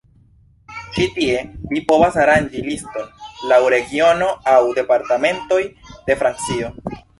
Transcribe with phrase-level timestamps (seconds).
[0.95, 1.43] Ĉi tie,
[1.73, 5.63] vi povas aranĝi liston laŭ regiono aŭ Departementoj
[6.11, 6.75] de Francio.